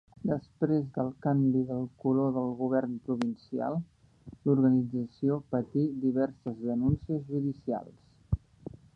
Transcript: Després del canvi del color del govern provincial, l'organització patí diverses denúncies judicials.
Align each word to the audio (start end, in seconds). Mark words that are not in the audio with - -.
Després 0.29 0.85
del 0.93 1.09
canvi 1.25 1.59
del 1.71 1.83
color 2.05 2.31
del 2.37 2.47
govern 2.61 2.95
provincial, 3.09 3.77
l'organització 4.49 5.37
patí 5.55 5.83
diverses 6.05 6.57
denúncies 6.71 7.29
judicials. 7.29 8.41